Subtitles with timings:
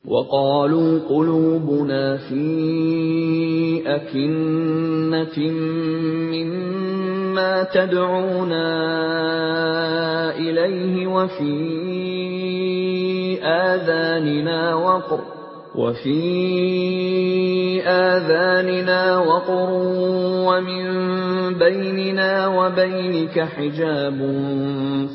[0.00, 2.44] وقالوا قلوبنا في
[3.84, 5.36] أكنة
[6.32, 7.13] مما
[7.74, 8.68] تدعونا
[10.36, 11.54] إليه وفي
[13.42, 15.20] آذاننا وقر
[15.74, 16.22] وفي
[17.86, 19.70] آذاننا وقر
[20.48, 20.84] ومن
[21.58, 24.18] بيننا وبينك حجاب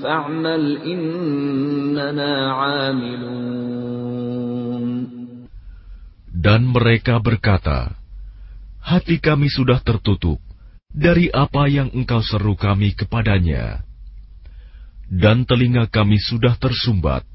[0.04, 3.46] فاعمل إننا عاملون
[6.46, 7.98] Dan mereka berkata,
[8.78, 10.38] Hati kami sudah tertutup
[10.91, 13.83] dari apa yang engkau seru kami kepadanya.
[15.11, 17.27] Dan telinga kami sudah tersumbat,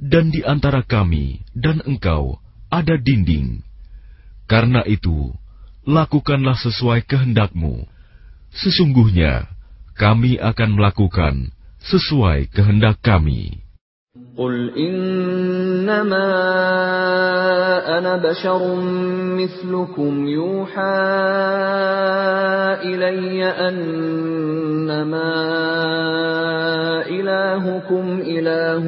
[0.00, 2.40] dan di antara kami dan engkau
[2.72, 3.60] ada dinding.
[4.48, 5.32] Karena itu,
[5.84, 7.84] lakukanlah sesuai kehendakmu.
[8.52, 9.48] Sesungguhnya,
[9.96, 11.52] kami akan melakukan
[11.84, 13.60] sesuai kehendak kami.
[14.12, 16.28] Qul innama
[17.84, 18.84] ana basharun
[19.36, 20.98] مثلكم يوحى
[22.82, 25.32] إلي أنما
[27.06, 28.84] إلهكم إله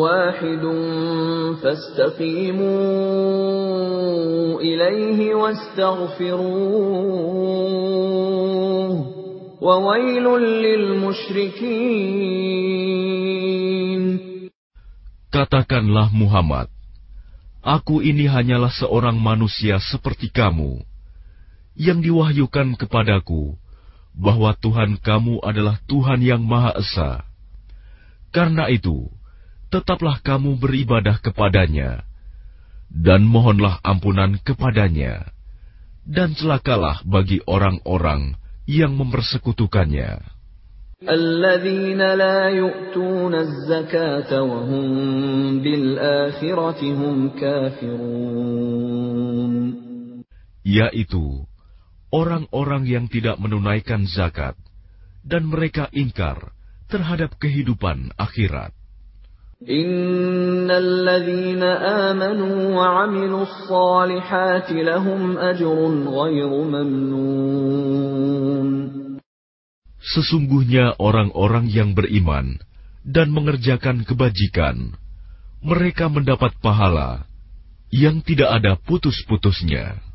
[0.00, 0.64] واحد
[1.62, 2.80] فاستقيموا
[4.60, 6.90] إليه واستغفروه
[9.60, 10.26] وويل
[10.64, 12.10] للمشركين.
[15.30, 16.66] Katakanlah Muhammad,
[17.60, 20.80] Aku ini hanyalah seorang manusia seperti kamu,
[21.76, 23.60] yang diwahyukan kepadaku
[24.16, 27.20] bahwa Tuhan kamu adalah Tuhan yang Maha Esa.
[28.32, 29.12] Karena itu,
[29.68, 32.08] tetaplah kamu beribadah kepadanya,
[32.88, 35.28] dan mohonlah ampunan kepadanya,
[36.08, 40.39] dan celakalah bagi orang-orang yang mempersekutukannya.
[41.09, 44.87] الذين لا يؤتون الزكاة وهم
[45.61, 48.85] بالآخرة هم كافرون
[50.65, 51.45] yaitu
[52.09, 54.57] orang-orang yang tidak menunaikan zakat
[55.21, 56.57] dan mereka ingkar
[56.89, 58.73] terhadap kehidupan akhirat.
[59.65, 61.63] إن الذين
[62.11, 65.77] آمنوا وعملوا الصالحات لهم أجر
[66.11, 67.95] غير ممنون
[70.05, 72.61] Sesungguhnya orang-orang yang beriman
[73.01, 74.93] dan mengerjakan kebajikan,
[75.65, 77.25] mereka mendapat pahala
[77.89, 80.05] yang tidak ada putus-putusnya.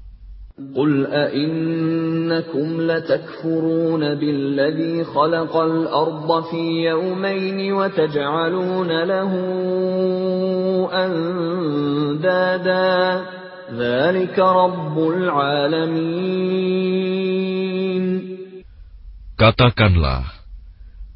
[0.76, 9.32] قل أئنكم لتكفرون بالذي خلق الأرض في يومين وتجعلون له
[10.92, 13.24] أندادا
[13.72, 16.10] ذلك رب العالمين
[19.40, 20.28] Katakanlah,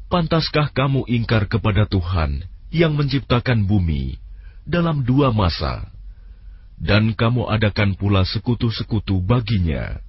[0.09, 2.41] pantaskah kamu ingkar kepada Tuhan
[2.73, 4.17] yang menciptakan bumi
[4.65, 5.93] dalam dua masa,
[6.81, 10.01] dan kamu adakan pula sekutu-sekutu baginya?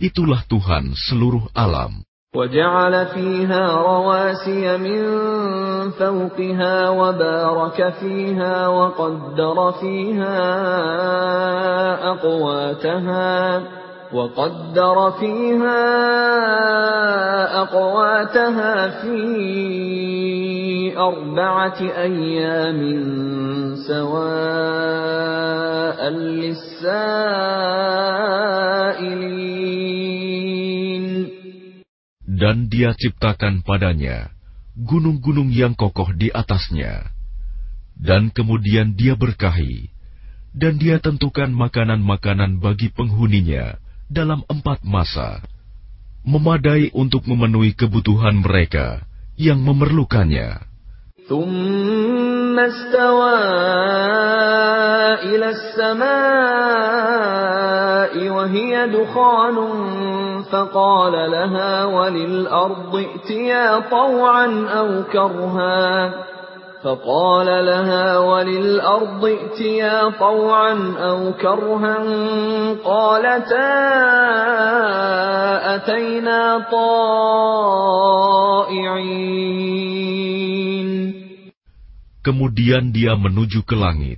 [0.00, 2.02] Itulah Tuhan seluruh alam.
[2.34, 5.00] وجعل فيها رواسي من
[5.90, 10.40] فوقها وبارك فيها وقدر فيها
[12.10, 13.62] أقواتها
[14.14, 15.84] وقدر فيها
[17.62, 19.18] أقواتها في
[20.96, 22.80] أربعة أيام
[23.88, 24.88] سواء
[26.08, 27.04] للسائلين
[32.34, 34.34] Dan dia ciptakan padanya
[34.74, 37.14] gunung-gunung yang kokoh di atasnya.
[37.94, 39.94] Dan kemudian dia berkahi,
[40.50, 43.78] dan dia tentukan makanan-makanan bagi penghuninya
[44.08, 45.40] dalam empat masa,
[46.24, 49.02] memadai untuk memenuhi kebutuhan mereka
[49.36, 50.74] yang memerlukannya.
[51.24, 53.40] ثم استوى
[55.24, 56.04] إلى السماء
[58.28, 59.56] وهي دخان
[60.52, 66.14] فقال لها وللأرض ائتيا طوعا أو كرها
[66.84, 71.96] فقال لها وللأرض ائتيا طوعا أو كرها
[72.84, 73.72] قالتا
[75.74, 77.34] أتينا طائعين
[82.24, 84.16] Kemudian dia menuju ke langit,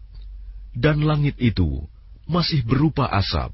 [0.71, 1.91] dan langit itu
[2.31, 3.51] masih berupa asap.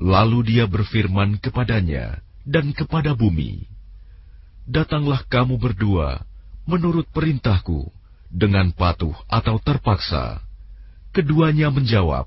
[0.00, 3.68] Lalu dia berfirman kepadanya dan kepada bumi,
[4.64, 6.24] "Datanglah kamu berdua
[6.68, 7.88] menurut perintahku
[8.32, 10.42] dengan patuh atau terpaksa."
[11.14, 12.26] Keduanya menjawab,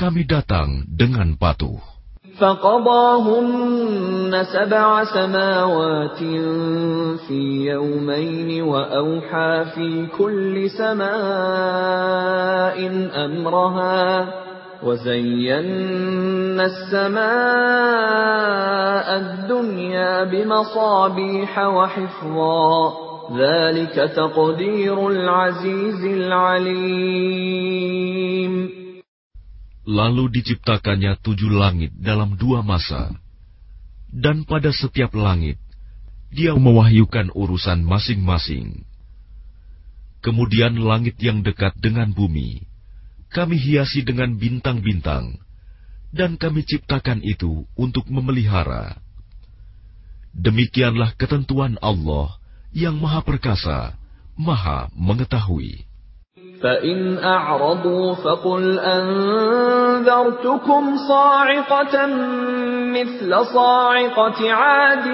[0.00, 1.98] "Kami datang dengan patuh."
[2.38, 6.18] فقضاهن سبع سماوات
[7.26, 11.08] في يومين وأوحى في كل سماء
[13.24, 14.28] أمرها
[14.82, 17.18] وزينا السماء
[19.16, 23.01] الدنيا بمصابيح وحفظا
[29.83, 33.15] Lalu diciptakannya tujuh langit dalam dua masa,
[34.11, 35.55] dan pada setiap langit
[36.35, 38.83] dia mewahyukan urusan masing-masing.
[40.19, 42.63] Kemudian langit yang dekat dengan bumi,
[43.31, 45.39] kami hiasi dengan bintang-bintang,
[46.11, 48.99] dan kami ciptakan itu untuk memelihara.
[50.35, 52.35] Demikianlah ketentuan Allah–
[52.72, 53.96] yang Maha Perkasa,
[54.36, 55.88] Maha Mengetahui.
[56.58, 60.02] فإن أعرضوا فقل أنذرتكم
[61.08, 62.06] صاعقة
[62.90, 65.06] مثل صاعقة عاد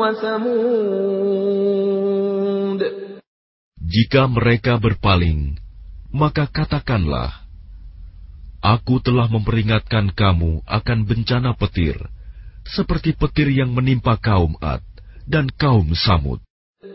[0.00, 1.20] وثمود
[3.90, 5.58] Jika mereka berpaling,
[6.14, 7.42] maka katakanlah,
[8.62, 11.98] Aku telah memperingatkan kamu akan bencana petir,
[12.62, 14.84] seperti petir yang menimpa kaum Ad
[15.26, 16.38] dan kaum Samud.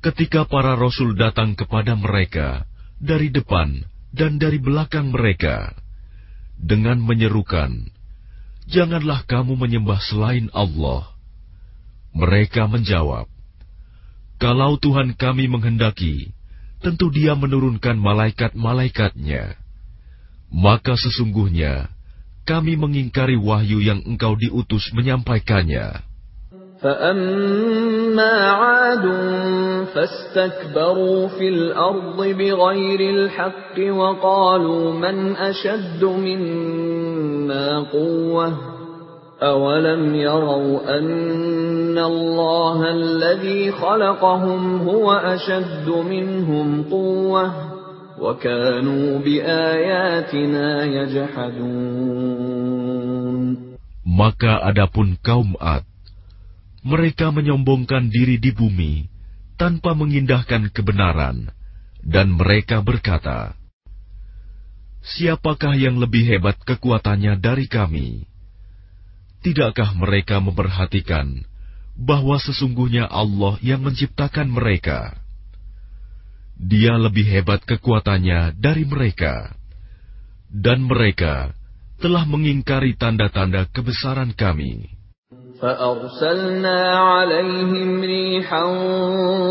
[0.00, 2.64] Ketika para rasul datang kepada mereka
[2.96, 3.84] dari depan
[4.16, 5.76] dan dari belakang mereka
[6.56, 7.88] dengan menyerukan,
[8.64, 11.08] "Janganlah kamu menyembah selain Allah."
[12.16, 13.28] Mereka menjawab,
[14.40, 16.32] "Kalau Tuhan kami menghendaki,
[16.80, 19.54] tentu Dia menurunkan malaikat-malaikatnya.
[20.50, 21.92] Maka sesungguhnya
[22.45, 26.05] kami mengingkari wahyu yang engkau diutus menyampaikannya."
[26.85, 29.05] فأما عاد
[29.95, 38.53] فاستكبروا في الأرض بغير الحق وقالوا من أشد منا قوة
[39.43, 47.68] أولم يروا أن الله الذي خلقهم هو أشد منهم قوة وكانوا بآياتنا يجحدون
[54.04, 55.88] maka adapun kaum Ad,
[56.84, 59.08] mereka menyombongkan diri di bumi
[59.56, 61.48] tanpa mengindahkan kebenaran,
[62.00, 63.56] dan mereka berkata,
[65.00, 68.28] "Siapakah yang lebih hebat kekuatannya dari kami?"
[69.40, 71.40] Tidakkah mereka memperhatikan
[71.96, 75.19] bahwa sesungguhnya Allah yang menciptakan mereka?
[76.59, 79.51] Dia lebih hebat kekuatannya dari mereka,
[80.47, 81.51] dan mereka
[81.99, 84.95] telah mengingkari tanda-tanda kebesaran kami.
[85.55, 88.65] فأرسلنا عليهم ريحا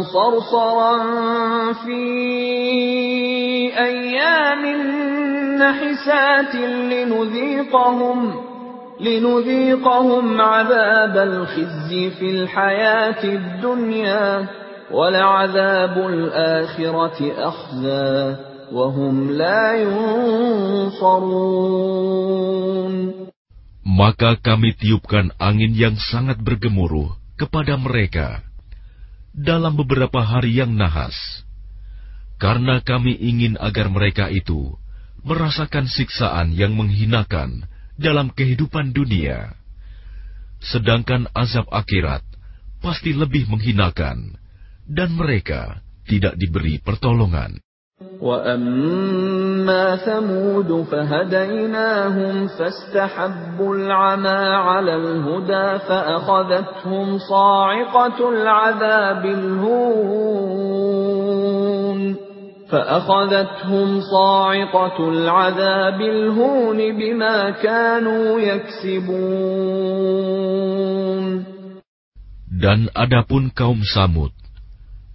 [0.05, 0.97] صرصرا
[1.73, 2.03] في
[3.73, 4.63] أيام
[5.59, 6.55] نحسات
[6.93, 8.19] لنذيقهم
[9.01, 14.47] لنذيقهم عذاب الخزي في الحياة الدنيا
[14.91, 18.37] ولعذاب الآخرة أخزى
[18.73, 21.35] وهم لا ينصرون
[23.85, 28.43] Maka kami tiupkan angin yang sangat bergemuruh kepada mereka
[29.31, 31.15] dalam beberapa hari yang nahas,
[32.43, 34.75] karena kami ingin agar mereka itu
[35.23, 39.55] merasakan siksaan yang menghinakan dalam kehidupan dunia,
[40.59, 42.27] sedangkan azab akhirat
[42.83, 44.37] pasti lebih menghinakan,
[44.89, 47.65] dan mereka tidak diberi pertolongan.
[48.21, 60.55] وأما ثمود فهديناهم فاستحبوا العمى على الهدى فأخذتهم صاعقة العذاب الهون
[62.71, 70.25] فأخذتهم صاعقة العذاب الهون بما كانوا يكسبون
[72.55, 74.33] Dan adapun kaum Samud,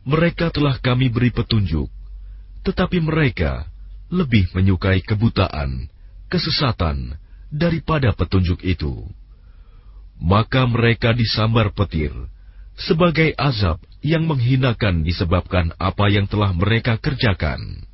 [0.05, 1.89] mereka telah kami beri petunjuk
[2.65, 3.69] tetapi mereka
[4.09, 5.87] lebih menyukai kebutaan,
[6.33, 7.21] kesesatan
[7.53, 9.05] daripada petunjuk itu.
[10.17, 12.11] Maka mereka disambar petir
[12.75, 17.85] sebagai azab yang menghinakan disebabkan apa yang telah mereka kerjakan.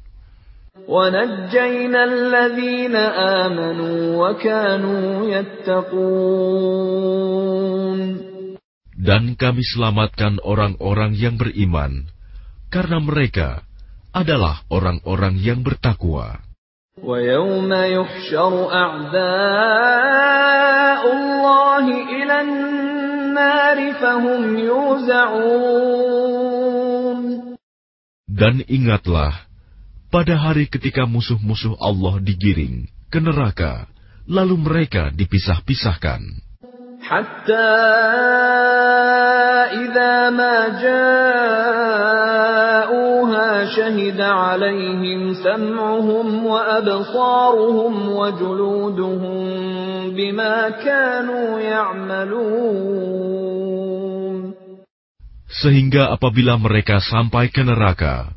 [8.99, 12.07] Dan kami selamatkan orang-orang yang beriman,
[12.71, 13.67] karena mereka
[14.15, 16.39] adalah orang-orang yang bertakwa.
[16.95, 19.91] وَيَوْمَ يُحْشَرُ أَعْدَاءُ
[21.03, 25.75] اللَّهِ إِلَى النَّارِ فَهُمْ يُوزَعُونَ
[28.31, 29.43] Dan ingatlah,
[30.07, 33.91] pada hari ketika musuh-musuh Allah digiring ke neraka,
[34.23, 36.23] lalu mereka dipisah-pisahkan.
[37.09, 37.69] حتى
[39.85, 41.85] إذا ما جاءوها
[43.65, 49.45] شهد عليهم سمعهم وأبصارهم وجلودهم
[50.17, 53.25] بما كانوا يعملون
[55.55, 58.35] Sehingga apabila mereka sampai ke neraka,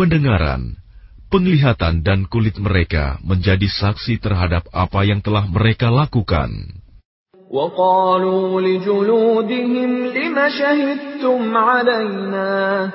[0.00, 0.80] pendengaran,
[1.28, 6.77] penglihatan dan kulit mereka menjadi saksi terhadap apa yang telah mereka lakukan.
[7.49, 12.89] وقالوا لجلودهم لم شهدتم علينا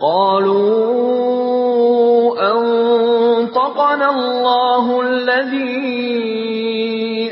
[0.00, 1.18] قالوا
[2.52, 5.98] أنطقنا الله الذي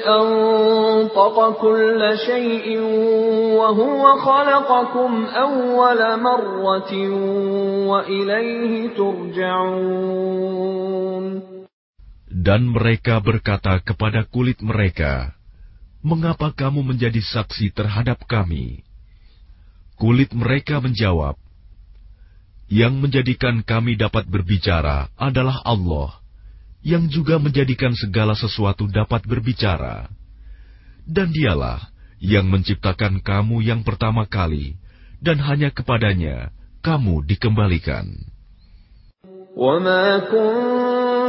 [0.04, 2.80] أنطق كل شيء
[3.56, 6.92] وهو خلقكم أول مرة
[7.88, 10.26] وإليه ترجعون.
[12.46, 15.35] Dan mereka berkata kepada kulit mereka,
[16.01, 18.81] mengapa kamu menjadi saksi terhadap kami?
[19.95, 21.37] Kulit mereka menjawab,
[22.71, 26.17] yang menjadikan kami dapat berbicara adalah Allah,
[26.81, 30.09] yang juga menjadikan segala sesuatu dapat berbicara.
[31.05, 34.79] Dan dialah yang menciptakan kamu yang pertama kali,
[35.19, 36.49] dan hanya kepadanya
[36.81, 38.07] kamu dikembalikan.
[39.51, 40.31] وَمَا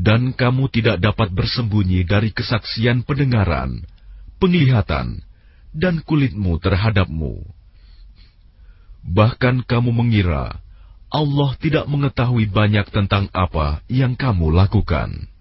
[0.00, 3.80] dan kamu tidak dapat bersembunyi dari kesaksian pendengaran,
[4.36, 5.24] penglihatan,
[5.72, 7.40] dan kulitmu terhadapmu.
[9.06, 10.60] Bahkan kamu mengira
[11.06, 15.32] Allah tidak mengetahui banyak tentang apa yang kamu lakukan.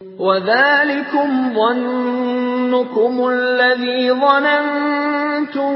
[0.00, 5.72] وَذَلِكُمْ ظَنُّكُمُ الَّذِي ظَنَنْتُمْ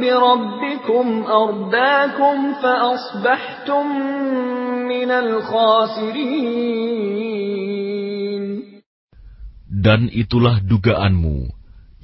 [0.00, 3.86] بِرَبِّكُمْ أَرْدَاكُمْ فَأَصْبَحْتُمْ
[4.88, 6.68] مِنَ الْخَاسِرِينَ
[9.73, 11.49] dan itulah dugaanmu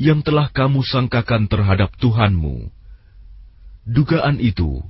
[0.02, 2.66] yang telah kamu sangkakan terhadap Tuhanmu.
[3.86, 4.82] Dugaan itu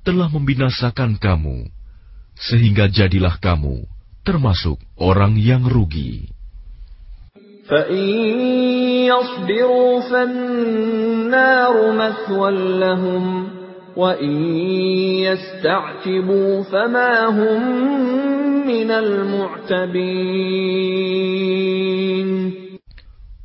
[0.00, 1.68] telah membinasakan kamu,
[2.32, 3.84] sehingga jadilah kamu
[4.24, 6.32] termasuk orang yang rugi.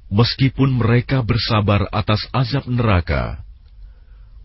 [0.08, 3.44] Meskipun mereka bersabar atas azab neraka,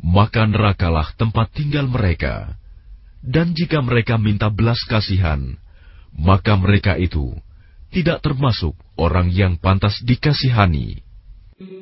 [0.03, 2.59] maka nerakalah tempat tinggal mereka.
[3.23, 5.55] Dan jika mereka minta belas kasihan,
[6.11, 7.31] maka mereka itu
[7.95, 11.12] tidak termasuk orang yang pantas dikasihani.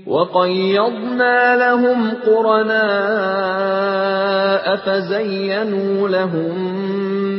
[0.07, 2.81] وقيضنا لهم قرناء
[4.77, 6.81] فزينوا لهم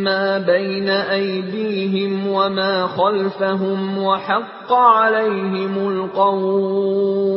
[0.03, 7.31] ما بين أيديهم وما خلفهم وحق عليهم القول.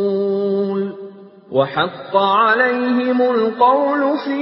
[1.53, 4.41] وحق عليهم القول في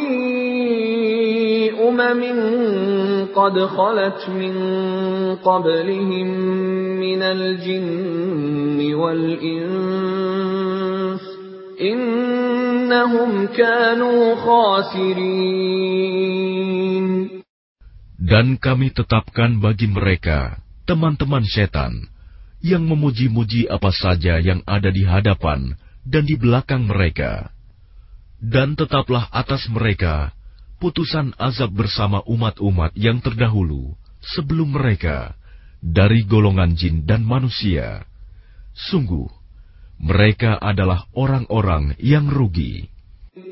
[1.88, 2.22] أمم
[3.36, 4.56] قد خلت من
[5.36, 6.28] قبلهم
[7.00, 10.18] من الجن والإنس
[11.82, 15.88] إنهم كانوا خاسرين
[18.28, 22.12] Dan kami tetapkan bagi mereka teman-teman setan
[22.60, 27.52] yang memuji-muji apa saja yang ada di hadapan dan di belakang mereka.
[28.38, 30.32] Dan tetaplah atas mereka
[30.78, 35.34] putusan azab bersama umat-umat yang terdahulu sebelum mereka
[35.82, 38.06] dari golongan jin dan manusia.
[38.78, 39.26] Sungguh,
[39.98, 42.94] mereka adalah orang-orang yang rugi.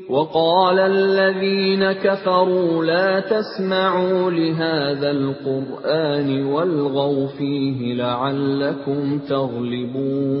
[0.06, 10.36] وقال الذين كفروا لا تسمعوا لهذا القرآن والغوا فيه لعلكم تغلبون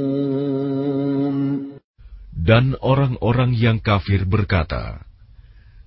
[2.41, 5.05] dan orang-orang yang kafir berkata,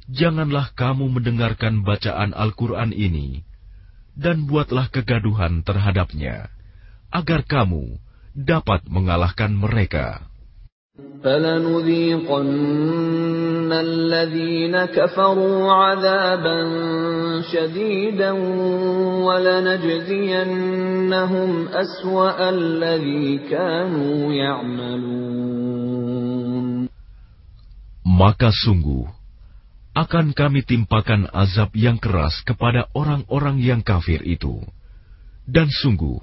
[0.07, 3.43] Janganlah kamu mendengarkan bacaan Al-Quran ini,
[4.15, 6.47] dan buatlah kegaduhan terhadapnya,
[7.11, 7.99] agar kamu
[8.39, 10.31] dapat mengalahkan mereka.
[28.06, 29.06] Maka sungguh,
[29.94, 34.64] akan kami timpakan azab yang keras kepada orang-orang yang kafir itu.
[35.44, 36.22] Dan sungguh,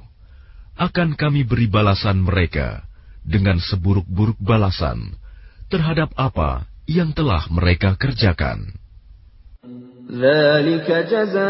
[0.76, 2.84] akan kami beri balasan mereka
[3.26, 5.18] dengan seburuk-buruk balasan
[5.72, 8.76] terhadap apa yang telah mereka kerjakan.
[10.06, 11.42] ذلك جزاء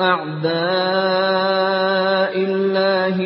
[0.00, 1.24] أعداء
[2.38, 3.16] الله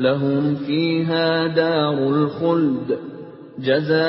[0.00, 2.98] لهم فيها دار الخلد
[3.60, 4.00] جزاء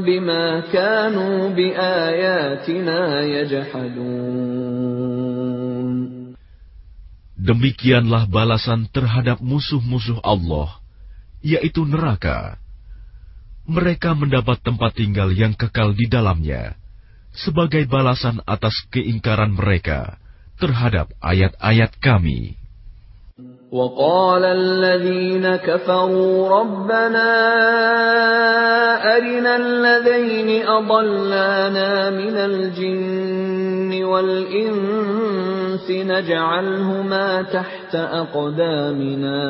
[0.00, 4.96] بما كانوا بآياتنا يجحدون
[7.36, 10.82] Demikianlah balasan terhadap musuh-musuh Allah
[11.46, 12.58] yaitu neraka
[13.68, 16.74] mereka mendapat tempat tinggal yang kekal di dalamnya
[17.36, 20.18] sebagai balasan atas keingkaran mereka
[20.56, 22.56] terhadap ayat-ayat kami.
[23.72, 27.30] وقال الذين كفروا ربنا
[29.16, 39.42] أرنا الذين أضلانا من الجن والإنس نجعلهما تحت أقدامنا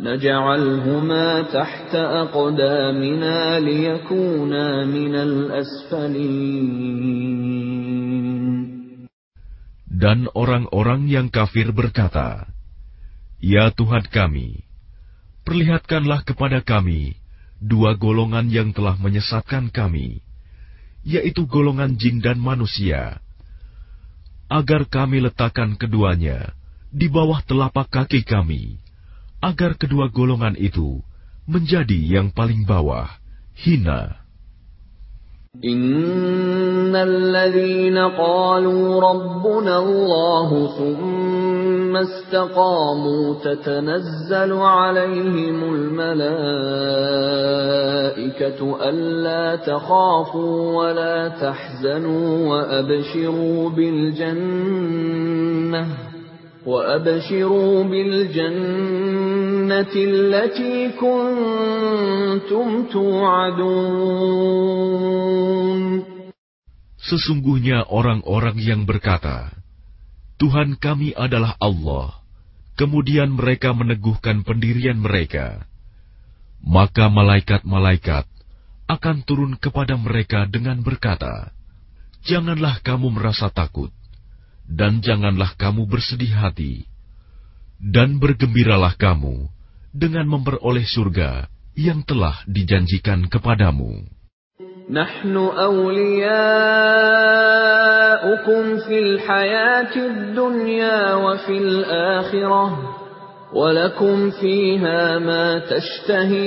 [0.00, 6.78] نجعلهما تحت أقدامنا ليكونا من الأسفلين.
[9.98, 12.57] Dan orang-orang yang kafir berkata,
[13.38, 14.66] Ya Tuhan kami,
[15.46, 17.14] perlihatkanlah kepada kami
[17.62, 20.26] dua golongan yang telah menyesatkan kami,
[21.06, 23.22] yaitu golongan jin dan manusia,
[24.50, 26.50] agar kami letakkan keduanya
[26.90, 28.82] di bawah telapak kaki kami,
[29.38, 30.98] agar kedua golongan itu
[31.46, 33.06] menjadi yang paling bawah,
[33.54, 34.18] hina.
[35.62, 40.58] Innal ladzina qalu rabbuna Allahu
[41.88, 46.08] ثم استقاموا تتنزل عليهم الملائكة
[48.88, 54.86] ألا تخافوا ولا تحزنوا وأبشروا بالجنة
[56.66, 59.14] وأبشروا بالجنة
[59.96, 64.28] التي كنتم توعدون.
[67.08, 69.57] Sesungguhnya orang-orang yang berkata,
[70.38, 72.22] Tuhan kami adalah Allah.
[72.78, 75.66] Kemudian mereka meneguhkan pendirian mereka.
[76.62, 78.26] Maka malaikat-malaikat
[78.86, 81.50] akan turun kepada mereka dengan berkata,
[82.22, 83.90] Janganlah kamu merasa takut,
[84.66, 86.86] dan janganlah kamu bersedih hati,
[87.78, 89.46] dan bergembiralah kamu
[89.94, 91.46] dengan memperoleh surga
[91.78, 94.17] yang telah dijanjikan kepadamu.
[94.89, 96.23] نحن أولياؤكم
[98.87, 102.79] في الحياة الدنيا وفي الآخرة
[103.53, 106.43] ولكم فيها ما تشتهي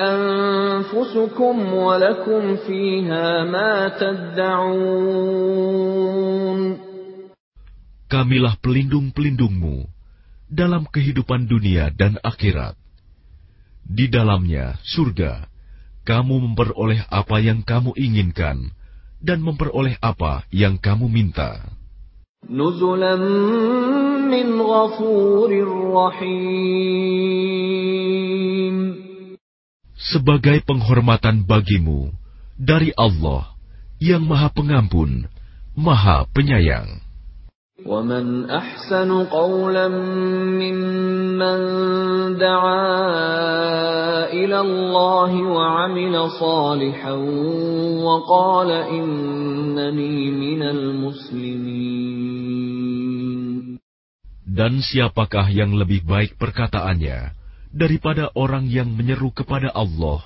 [0.00, 5.46] أنفسكم ولكم فيها ما تدعون
[8.06, 9.86] kamilah pelindung-pelindungmu
[10.46, 12.78] dalam kehidupan dunia dan akhirat.
[13.86, 15.46] Di dalamnya, surga,
[16.01, 18.73] kamu memperoleh apa yang kamu inginkan
[19.21, 21.61] dan memperoleh apa yang kamu minta.
[22.49, 23.21] Nuzulam
[24.33, 26.81] min ghafurir rahim.
[29.93, 32.09] Sebagai penghormatan bagimu
[32.57, 33.53] dari Allah
[34.01, 35.29] yang Maha Pengampun,
[35.77, 37.10] Maha Penyayang.
[37.86, 39.88] ومن أحسن قولا
[40.58, 41.58] ممن
[42.40, 42.88] دعا
[44.32, 47.12] إلى الله وعمل صالحا
[48.00, 52.16] وقال إنني من المسلمين
[54.56, 57.36] Dan siapakah yang lebih baik perkataannya
[57.76, 60.24] daripada orang yang menyeru kepada Allah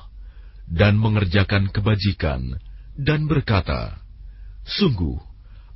[0.71, 2.55] dan mengerjakan kebajikan
[2.95, 3.99] dan berkata,
[4.63, 5.19] Sungguh,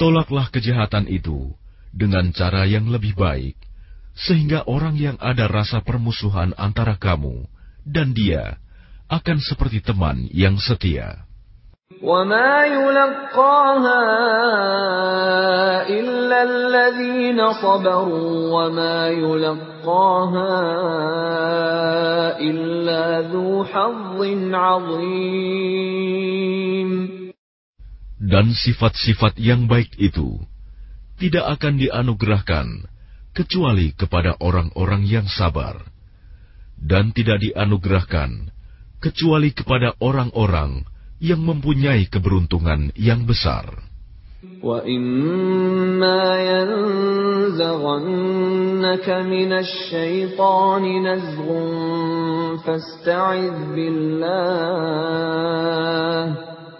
[0.00, 1.56] Tolaklah kejahatan itu
[1.88, 3.56] dengan cara yang lebih baik,
[4.12, 7.48] sehingga orang yang ada rasa permusuhan antara kamu
[7.88, 8.60] dan dia
[9.08, 11.26] akan seperti teman yang setia.
[12.02, 14.02] وما يلقاها
[15.88, 20.58] إلا الذين صبروا وما يلقاها
[22.40, 24.18] إلا ذو حظ
[24.52, 25.86] عظيم
[28.20, 30.40] Dan sifat-sifat yang baik itu
[31.20, 32.88] tidak akan dianugerahkan
[33.36, 35.84] kecuali kepada orang-orang yang sabar,
[36.80, 38.48] dan tidak dianugerahkan
[39.00, 40.88] kecuali kepada orang-orang
[41.20, 43.84] yang mempunyai keberuntungan yang besar.
[44.62, 46.22] وإما
[47.52, 47.98] ينزغنك
[49.10, 51.46] من الشيطان نزغ
[52.64, 54.96] فاستعذ بالله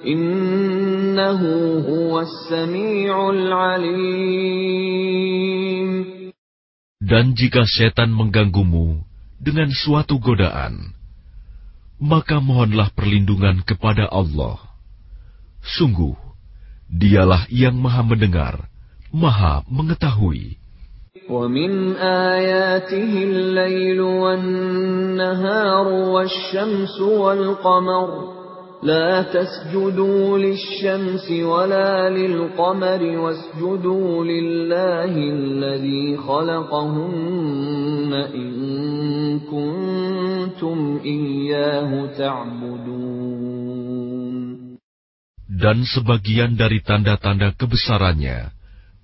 [0.06, 1.40] إنه
[1.88, 4.76] هو السميع العليم
[7.06, 8.98] Dan jika setan mengganggumu
[9.38, 10.90] dengan suatu godaan,
[12.02, 14.58] maka mohonlah perlindungan kepada Allah.
[15.62, 16.18] Sungguh,
[16.90, 18.66] dialah yang maha mendengar,
[19.14, 20.58] maha mengetahui.
[21.26, 28.10] ومن آياته الليل والنهار والشمس والقمر
[28.82, 38.50] لا تسجدوا للشمس ولا للقمر واسجدوا لله الذي خلقهن إن
[39.40, 43.56] كنتم إياه تعبدون
[45.56, 48.52] Dan sebagian dari tanda-tanda kebesarannya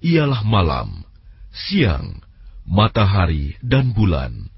[0.05, 1.01] ialah malam,
[1.49, 2.21] siang,
[2.69, 4.53] matahari, dan bulan.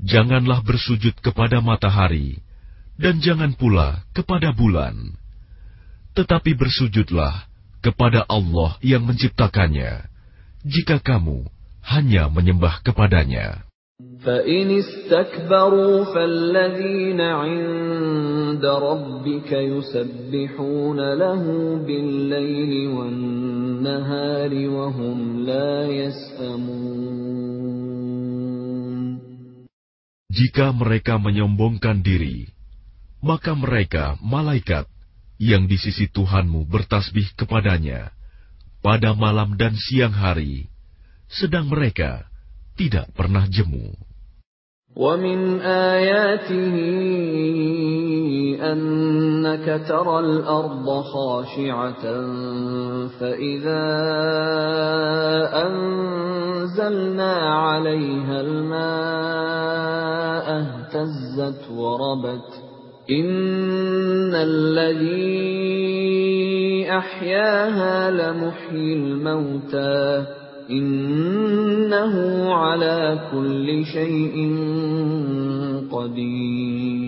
[0.00, 2.40] Janganlah bersujud kepada matahari,
[3.00, 5.16] dan jangan pula kepada bulan.
[6.16, 7.44] Tetapi bersujudlah
[7.84, 10.08] kepada Allah yang menciptakannya,
[10.64, 11.44] jika kamu
[11.84, 13.66] hanya menyembah kepadanya.
[13.96, 21.42] فإن استكبروا فالذين عند ربك يسبحون له
[21.80, 27.16] بالليل والنهار وهم لا يسأمون
[30.28, 32.52] Jika mereka menyombongkan diri,
[33.20, 34.86] maka mereka, malaikat,
[35.36, 38.12] yang di sisi Tuhanmu bertasbih kepadanya,
[38.80, 40.70] pada malam dan siang hari,
[41.28, 42.28] sedang mereka
[42.78, 43.92] tidak pernah jemu.
[44.96, 46.76] ومن آياته
[48.72, 52.04] أنك ترى الأرض خاشعة
[53.20, 53.84] فإذا
[55.68, 58.86] أنزلنا عليها الماء
[60.64, 62.69] اهتزت وربت
[63.10, 65.56] إن الذي
[66.90, 70.26] أحياها لمحيي الموتى
[70.70, 72.14] إنه
[72.54, 74.36] على كل شيء
[75.90, 77.06] قدير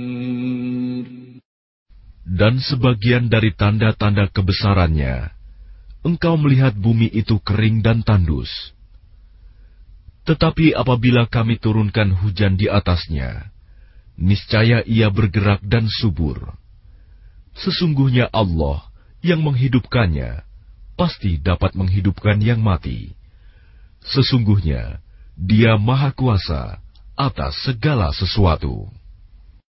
[2.39, 5.35] Dan sebagian dari tanda-tanda kebesarannya,
[6.07, 8.47] engkau melihat bumi itu kering dan tandus.
[10.23, 13.51] Tetapi apabila kami turunkan hujan di atasnya,
[14.19, 16.59] niscaya ia bergerak dan subur.
[17.59, 18.87] Sesungguhnya Allah
[19.23, 20.43] yang menghidupkannya
[20.99, 23.15] pasti dapat menghidupkan yang mati.
[24.03, 25.03] Sesungguhnya
[25.39, 26.83] Dia Maha Kuasa
[27.15, 28.91] atas segala sesuatu.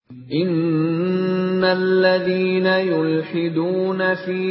[0.06, 4.42] إن الذين يلحدون في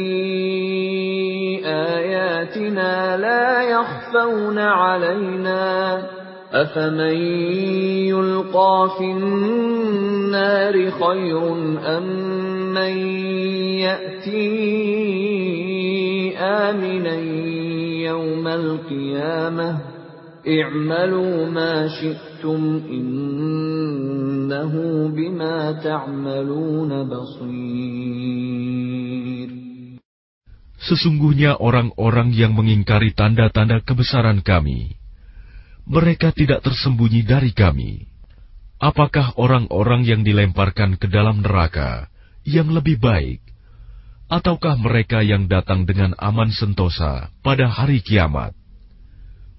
[1.64, 5.62] آياتنا لا يخفون علينا
[6.52, 7.16] أفمن
[8.06, 11.52] يلقى في النار خير
[11.98, 12.06] أم
[12.74, 12.98] من
[13.82, 14.76] يأتي
[16.38, 17.16] آمنا
[18.06, 19.80] يوم القيامة
[20.48, 24.72] اعملوا ما شئتم إنه
[25.08, 28.46] بما تعملون بصير
[30.86, 34.94] Sesungguhnya orang-orang yang mengingkari tanda-tanda kebesaran kami,
[35.91, 38.07] mereka tidak tersembunyi dari kami.
[38.79, 42.07] Apakah orang-orang yang dilemparkan ke dalam neraka
[42.47, 43.43] yang lebih baik,
[44.31, 48.55] ataukah mereka yang datang dengan aman sentosa pada hari kiamat?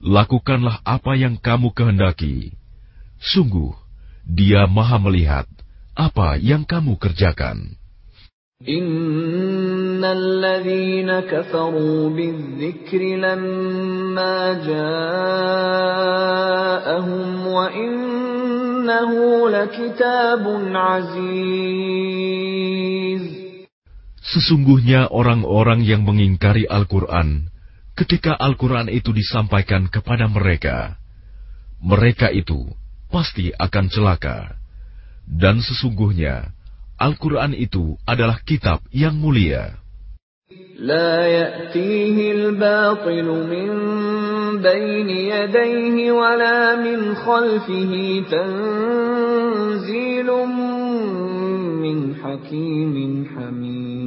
[0.03, 2.57] Lakukanlah apa yang kamu kehendaki.
[3.23, 3.77] Sungguh,
[4.27, 5.47] Dia Maha Melihat
[5.95, 7.79] apa yang kamu kerjakan.
[10.02, 15.28] إن الذين كفروا بالذكر لما جاءهم
[17.48, 19.12] وإنه
[19.50, 21.78] لكتاب عزيز
[24.28, 27.48] Sesungguhnya orang-orang yang mengingkari Al-Quran
[27.96, 31.00] ketika Al-Quran itu disampaikan kepada mereka,
[31.80, 32.68] mereka itu
[33.08, 34.60] pasti akan celaka.
[35.24, 36.52] Dan sesungguhnya,
[36.98, 39.81] Al-Quran itu adalah kitab yang mulia.
[40.78, 43.70] لا يأتيه الباطل من
[44.62, 47.94] بين يديه ولا من خلفه
[48.32, 50.30] تنزيل
[51.84, 52.96] من حكيم
[53.36, 53.98] حميد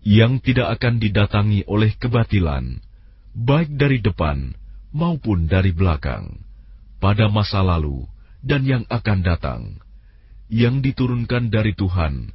[0.00, 2.82] Yang tidak akan didatangi oleh kebatilan,
[3.30, 4.58] baik dari depan
[4.90, 6.42] maupun dari belakang,
[6.98, 8.10] pada masa lalu
[8.42, 9.78] dan yang akan datang,
[10.50, 12.34] yang diturunkan dari Tuhan,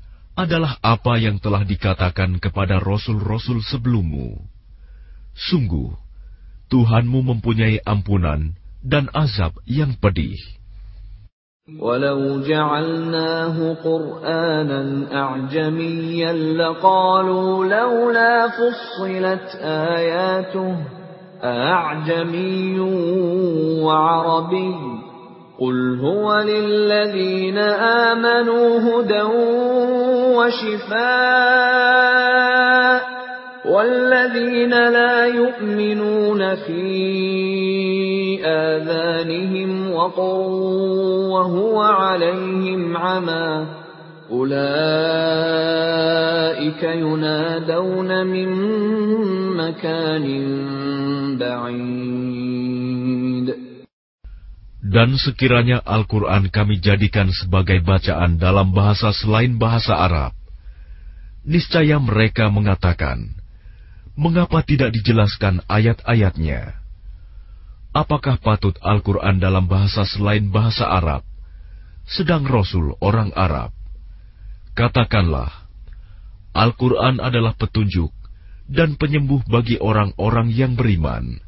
[0.36, 4.36] adalah apa yang telah dikatakan kepada rasul-rasul sebelummu.
[5.32, 5.96] Sungguh,
[6.68, 8.52] Tuhanmu mempunyai ampunan
[8.84, 10.36] dan azab yang pedih.
[11.66, 14.82] ولو جعلناه قرآنا
[15.12, 20.76] أعجميا لقالوا لولا فصلت آياته
[21.44, 22.80] أعجمي
[23.82, 24.74] وعربي
[25.58, 29.22] قل هو للذين آمنوا هدى
[30.37, 31.91] وشفاء
[33.65, 40.49] والذين لا يؤمنون في آذانهم وقر
[41.31, 43.65] وهو عليهم عمى
[44.31, 44.51] أولئك
[46.83, 48.49] ينادون من
[49.57, 50.27] مكان
[51.39, 52.41] بعيد
[54.91, 60.35] Dan sekiranya Al-Quran kami jadikan sebagai bacaan dalam bahasa selain bahasa Arab,
[61.47, 63.31] niscaya mereka mengatakan,
[64.19, 66.75] mengapa tidak dijelaskan ayat-ayatnya?
[67.95, 71.23] Apakah patut Al-Quran dalam bahasa selain bahasa Arab,
[72.03, 73.71] sedang Rasul orang Arab?
[74.75, 75.71] Katakanlah,
[76.51, 78.11] Al-Quran adalah petunjuk
[78.67, 81.39] dan penyembuh bagi orang-orang yang beriman.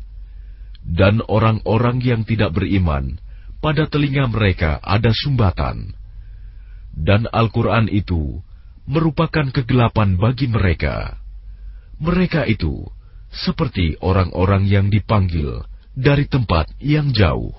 [0.83, 3.19] Dan orang-orang yang tidak beriman,
[3.62, 5.94] pada telinga mereka ada sumbatan.
[6.94, 8.42] Dan Al-Quran itu
[8.88, 11.18] merupakan kegelapan bagi mereka.
[11.98, 12.86] Mereka itu
[13.30, 17.54] seperti orang-orang yang dipanggil dari tempat yang jauh.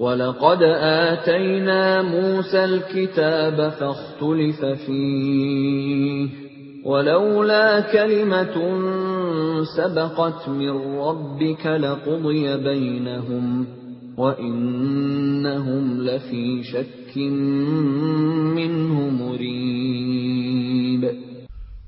[0.00, 0.62] ولقد
[1.12, 6.28] آتينا موسى الكتاب فاختلف فيه
[6.84, 8.56] ولولا كلمة
[9.76, 13.66] سبقت من ربك لقضي بينهم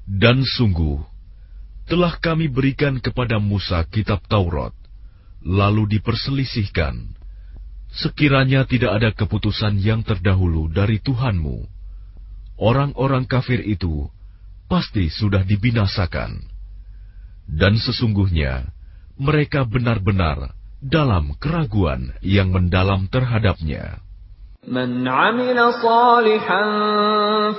[0.08, 1.00] dan sungguh,
[1.88, 4.76] telah kami berikan kepada Musa kitab Taurat,
[5.40, 7.16] lalu diperselisihkan.
[7.96, 11.64] Sekiranya tidak ada keputusan yang terdahulu dari Tuhanmu,
[12.60, 14.12] orang-orang kafir itu
[14.68, 16.44] pasti sudah dibinasakan.
[17.48, 18.68] Dan sesungguhnya,
[19.16, 24.03] mereka benar-benar dalam keraguan yang mendalam terhadapnya.
[24.63, 26.63] من عمل صالحا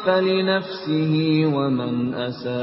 [0.07, 1.13] فلنفسه
[1.51, 2.53] ومن أساء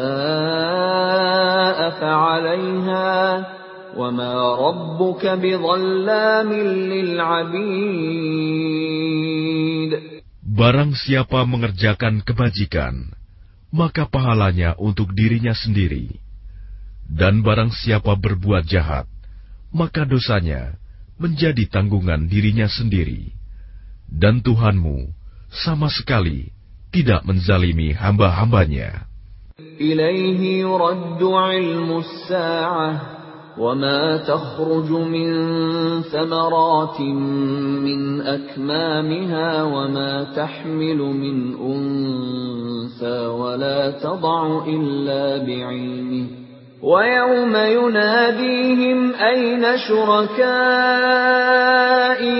[2.01, 3.46] فعليها
[3.96, 6.53] وما ربك بظلام
[6.92, 8.01] للعبيد
[10.51, 13.12] Barang siapa mengerjakan kebajikan,
[13.73, 16.20] maka pahalanya untuk dirinya sendiri.
[17.09, 19.09] Dan barang siapa berbuat jahat,
[19.75, 20.75] maka dosanya
[21.20, 23.31] menjadi tanggungan dirinya sendiri.
[24.11, 25.12] Dan Tuhanmu
[25.51, 26.51] sama sekali
[26.90, 29.11] tidak menzalimi hamba-hambanya.
[29.81, 33.01] إليه يرد علم الساعة
[33.59, 35.31] وما تخرج من
[36.03, 37.01] ثمرات
[37.81, 46.27] من أكمامها وما تحمل من أنثى ولا تضع إلا بعلمه
[46.85, 50.38] ويوم يناديهم أين شركائي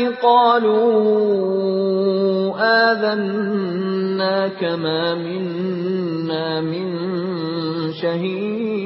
[0.09, 0.80] قالوا
[2.90, 6.87] آذناك ما منا من
[7.92, 8.80] شهيد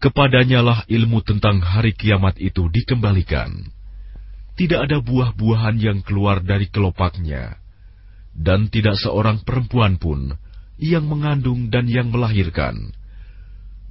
[0.00, 3.68] Kepadanyalah ilmu tentang hari kiamat itu dikembalikan.
[4.56, 7.60] Tidak ada buah-buahan yang keluar dari kelopaknya,
[8.32, 10.40] dan tidak seorang perempuan pun
[10.75, 12.91] yang mengandung dan yang melahirkan,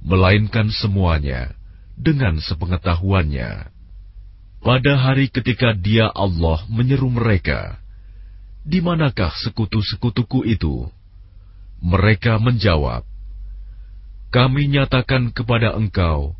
[0.05, 1.53] melainkan semuanya
[1.97, 3.73] dengan sepengetahuannya.
[4.65, 7.77] Pada hari ketika Dia Allah menyeru mereka,
[8.65, 10.89] "Di manakah sekutu-sekutuku itu?"
[11.85, 13.05] Mereka menjawab,
[14.33, 16.33] kami nyatakan kepada engkau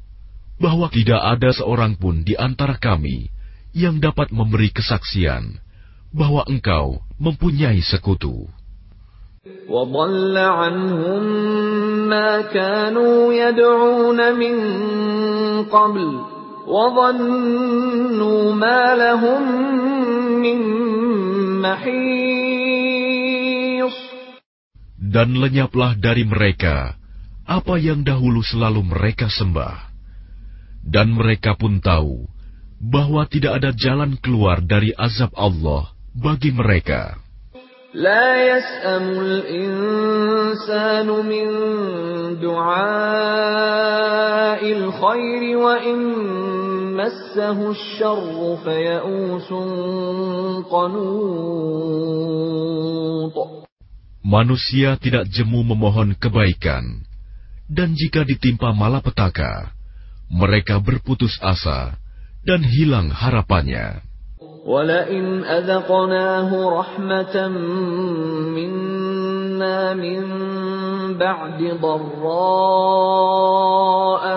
[0.57, 3.29] bahwa tidak ada seorang pun di antara kami
[3.75, 5.59] yang dapat memberi kesaksian
[6.15, 8.47] bahwa engkau mempunyai sekutu.
[9.68, 11.22] وضل عنهم
[12.08, 14.54] ما كانوا يدعون من
[15.64, 16.20] قبل
[16.68, 19.42] وظنوا ما لهم
[20.44, 20.58] من
[21.64, 23.00] محيص
[25.10, 26.94] Dan lenyaplah dari mereka
[27.42, 29.90] apa yang dahulu selalu mereka sembah.
[30.86, 32.30] Dan mereka pun tahu
[32.78, 37.18] bahwa tidak ada jalan keluar dari azab Allah bagi mereka.
[37.94, 41.46] لا يسأم الإنسان من
[42.38, 42.72] دعاء
[44.72, 45.98] الخير وإن
[46.94, 49.50] مسه الشر فيئوس
[50.70, 51.90] قنوط
[54.20, 57.02] Manusia tidak jemu memohon kebaikan,
[57.66, 59.74] dan jika ditimpa malapetaka,
[60.30, 61.98] mereka berputus asa
[62.46, 64.06] dan hilang harapannya.
[64.65, 67.47] ولئن أذقناه رحمة
[68.57, 70.23] منا من
[71.17, 72.95] بعد ضراء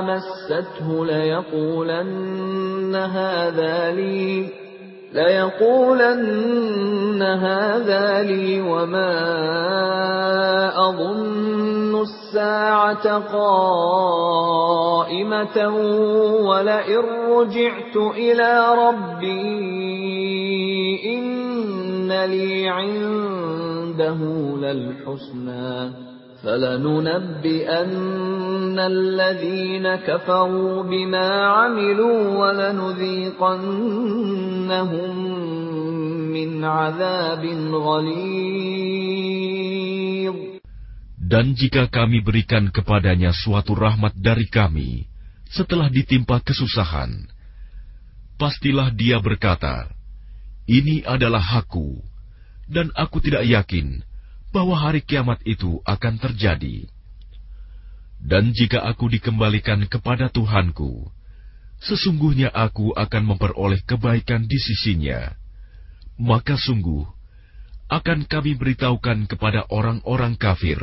[0.03, 4.49] مسته ليقولن هذا لي
[5.13, 6.69] ليقولن
[7.23, 9.19] هذا لي وما
[10.89, 14.49] أظن الساعة قائمة
[16.49, 19.69] ولئن رجعت إلى ربي
[21.15, 24.19] إن لي عنده
[24.57, 26.08] للحسنى
[26.44, 27.96] فلننبئن
[28.80, 33.72] الذين كفروا بما عملوا ولنذيقنهم
[36.36, 39.14] من عذاب غليظ
[41.24, 45.10] Dan jika kami berikan kepadanya suatu rahmat dari kami
[45.50, 47.26] setelah ditimpa kesusahan,
[48.38, 49.90] pastilah dia berkata,
[50.70, 52.06] "Ini adalah hakku,"
[52.70, 54.06] dan aku tidak yakin
[54.49, 56.89] bahwa hari kiamat itu akan terjadi.
[58.19, 61.07] Dan jika aku dikembalikan kepada Tuhanku,
[61.79, 65.37] sesungguhnya aku akan memperoleh kebaikan di sisinya.
[66.19, 67.07] Maka sungguh
[67.89, 70.83] akan kami beritahukan kepada orang-orang kafir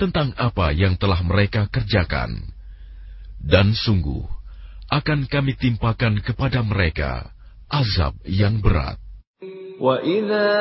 [0.00, 2.40] tentang apa yang telah mereka kerjakan.
[3.42, 4.24] Dan sungguh
[4.88, 7.34] akan kami timpakan kepada mereka
[7.68, 9.01] azab yang berat.
[9.81, 10.57] وَإِذَا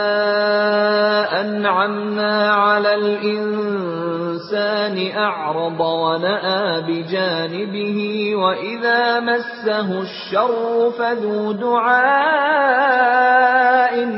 [1.40, 7.98] أَنْعَمْنَا عَلَى الْإِنسَانِ أَعْرَضَ وَنَأَىٰ بِجَانِبِهِ
[8.36, 11.94] وَإِذَا مَسَّهُ الشَّرُّ فَذُو دُعَاءٍ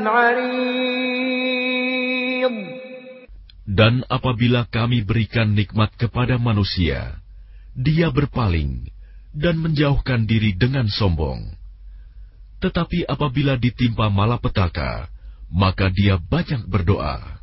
[0.03, 1.39] عَرِيضٍ
[3.79, 7.23] Dan apabila kami berikan nikmat kepada manusia,
[7.71, 8.91] dia berpaling
[9.31, 11.55] dan menjauhkan diri dengan sombong.
[12.63, 15.07] Tetapi apabila ditimpa malapetaka,
[15.47, 17.39] maka dia banyak berdoa.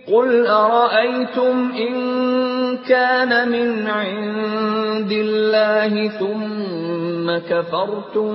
[0.00, 1.94] قل أرأيتم إن
[2.88, 8.32] كان من عند الله ثم كفرتم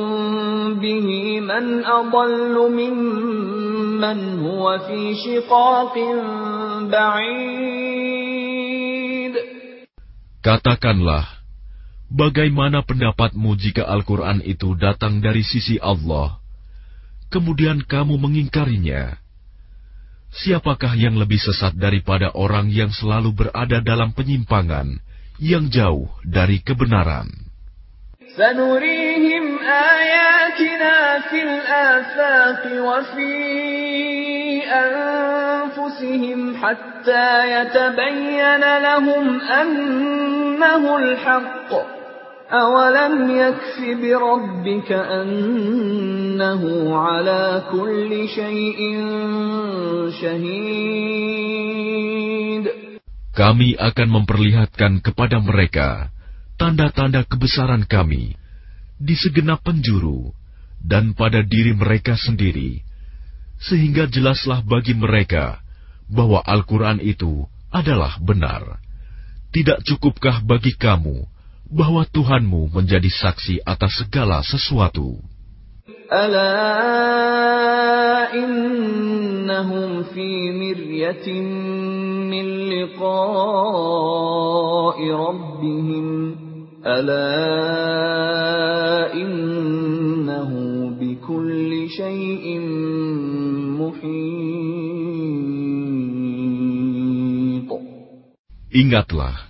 [0.80, 5.96] به من أضل ممن هو في شقاق
[6.86, 8.16] بعيد
[10.46, 11.39] Katakanlah,
[12.12, 16.38] bagaimana pendapatmu jika Al-Quran itu datang dari sisi Allah,
[17.34, 19.18] kemudian kamu mengingkarinya?
[20.36, 25.00] Siapakah yang lebih sesat daripada orang yang selalu berada dalam penyimpangan
[25.40, 27.46] yang jauh dari kebenaran?
[28.36, 33.36] سنريهم آياتنا في الآفاق وفي
[34.68, 41.72] أنفسهم حتى يتبين لهم أنه الحق
[42.52, 46.62] أولم يكف بربك أنه
[46.98, 48.80] على كل شيء
[50.22, 51.46] شهيد
[53.36, 56.08] Kami akan memperlihatkan kepada mereka
[56.56, 58.40] tanda-tanda kebesaran kami
[58.96, 60.32] di segenap penjuru
[60.80, 62.80] dan pada diri mereka sendiri,
[63.60, 65.60] sehingga jelaslah bagi mereka
[66.08, 67.44] bahwa Al-Quran itu
[67.76, 68.80] adalah benar.
[69.52, 71.29] Tidak cukupkah bagi kamu
[71.71, 75.23] bahwa Tuhanmu menjadi saksi atas segala sesuatu.
[76.11, 76.67] Ala
[78.35, 81.47] innahum fi miryatin
[82.27, 83.07] min liqa'i
[85.15, 86.35] rabbihim
[86.83, 87.31] ala
[89.15, 92.67] innahu bikulli syai'in
[93.79, 94.51] muhit
[98.71, 99.50] Ingatlah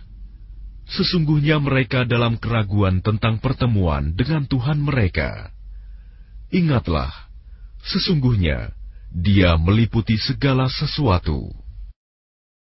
[0.90, 5.54] sesungguhnya mereka dalam keraguan tentang pertemuan dengan Tuhan mereka.
[6.50, 7.10] Ingatlah,
[7.86, 8.74] sesungguhnya
[9.10, 11.50] Dia meliputi segala sesuatu.